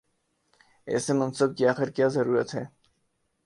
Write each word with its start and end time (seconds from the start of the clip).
ایسے 0.87 1.13
منصب 1.13 1.49
کی 1.57 1.63
آخر 1.67 1.89
کیا 1.89 2.07
ضرورت 2.07 2.49
ہے؟ 2.55 2.63